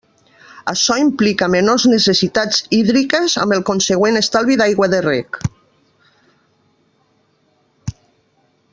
Açò 0.71 0.95
implica 1.01 1.49
menors 1.55 1.85
necessitats 1.91 2.63
hídriques 2.77 3.37
amb 3.43 3.57
el 3.57 3.63
consegüent 3.71 4.19
estalvi 4.23 4.59
d'aigua 4.63 4.91
de 4.95 5.05
reg. 5.07 5.41